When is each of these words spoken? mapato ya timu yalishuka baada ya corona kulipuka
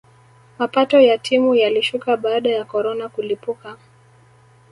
mapato 0.59 0.99
ya 0.99 1.17
timu 1.17 1.55
yalishuka 1.55 2.17
baada 2.17 2.49
ya 2.49 2.65
corona 2.65 3.09
kulipuka 3.09 3.77